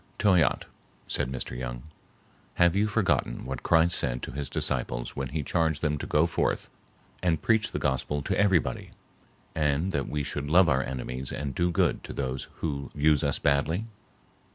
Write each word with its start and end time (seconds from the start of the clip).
"Toyatte," 0.17 0.65
said 1.05 1.31
Mr. 1.31 1.55
Young, 1.55 1.83
"have 2.55 2.75
you 2.75 2.87
forgotten 2.87 3.45
what 3.45 3.61
Christ 3.61 3.99
said 3.99 4.23
to 4.23 4.31
his 4.31 4.49
disciples 4.49 5.15
when 5.15 5.27
he 5.27 5.43
charged 5.43 5.83
them 5.83 5.99
to 5.99 6.07
go 6.07 6.25
forth 6.25 6.71
and 7.21 7.39
preach 7.39 7.71
the 7.71 7.77
gospel 7.77 8.23
to 8.23 8.35
everybody; 8.35 8.93
and 9.53 9.91
that 9.91 10.09
we 10.09 10.23
should 10.23 10.49
love 10.49 10.67
our 10.69 10.81
enemies 10.81 11.31
and 11.31 11.53
do 11.53 11.69
good 11.69 12.03
to 12.05 12.13
those 12.13 12.47
who 12.61 12.89
use 12.95 13.23
us 13.23 13.37
badly?" 13.37 13.85